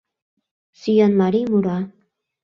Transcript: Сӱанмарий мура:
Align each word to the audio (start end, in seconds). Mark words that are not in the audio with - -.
Сӱанмарий 0.79 1.47
мура: 1.51 1.77